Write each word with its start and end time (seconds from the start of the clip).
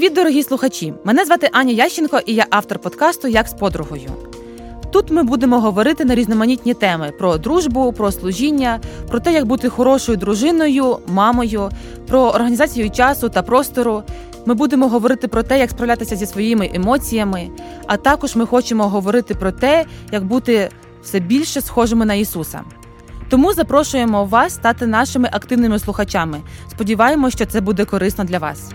дорогі 0.00 0.42
слухачі! 0.42 0.94
Мене 1.04 1.24
звати 1.24 1.48
Аня 1.52 1.72
Ященко 1.72 2.20
і 2.26 2.34
я 2.34 2.46
автор 2.50 2.78
подкасту 2.78 3.28
Як 3.28 3.48
з 3.48 3.54
подругою. 3.54 4.10
Тут 4.92 5.10
ми 5.10 5.22
будемо 5.22 5.60
говорити 5.60 6.04
на 6.04 6.14
різноманітні 6.14 6.74
теми 6.74 7.12
про 7.18 7.38
дружбу, 7.38 7.92
про 7.92 8.12
служіння, 8.12 8.80
про 9.08 9.20
те, 9.20 9.32
як 9.32 9.44
бути 9.44 9.68
хорошою 9.68 10.18
дружиною, 10.18 10.98
мамою, 11.06 11.70
про 12.06 12.20
організацію 12.20 12.90
часу 12.90 13.28
та 13.28 13.42
простору. 13.42 14.02
Ми 14.46 14.54
будемо 14.54 14.88
говорити 14.88 15.28
про 15.28 15.42
те, 15.42 15.58
як 15.58 15.70
справлятися 15.70 16.16
зі 16.16 16.26
своїми 16.26 16.70
емоціями, 16.74 17.48
а 17.86 17.96
також 17.96 18.36
ми 18.36 18.46
хочемо 18.46 18.88
говорити 18.88 19.34
про 19.34 19.52
те, 19.52 19.84
як 20.12 20.24
бути 20.24 20.70
все 21.02 21.20
більше 21.20 21.60
схожими 21.60 22.04
на 22.04 22.14
Ісуса. 22.14 22.60
Тому 23.28 23.52
запрошуємо 23.52 24.24
вас 24.24 24.54
стати 24.54 24.86
нашими 24.86 25.28
активними 25.32 25.78
слухачами. 25.78 26.40
Сподіваємося, 26.70 27.36
що 27.36 27.46
це 27.46 27.60
буде 27.60 27.84
корисно 27.84 28.24
для 28.24 28.38
вас. 28.38 28.70